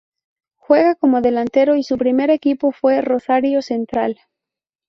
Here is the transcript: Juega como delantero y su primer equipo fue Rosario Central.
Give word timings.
Juega 0.55 0.95
como 0.95 1.21
delantero 1.21 1.75
y 1.75 1.83
su 1.83 1.95
primer 1.99 2.31
equipo 2.31 2.71
fue 2.71 3.01
Rosario 3.03 3.61
Central. 3.61 4.19